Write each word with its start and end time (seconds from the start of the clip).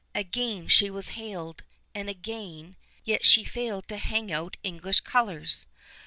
Again 0.15 0.67
she 0.67 0.89
was 0.89 1.09
hailed, 1.09 1.61
and 1.93 2.09
again; 2.09 2.75
yet 3.03 3.23
she 3.23 3.43
failed 3.43 3.87
to 3.89 3.97
hang 3.97 4.31
out 4.33 4.57
English 4.63 5.01
colors. 5.01 5.67